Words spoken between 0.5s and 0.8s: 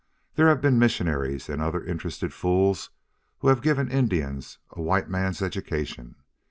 been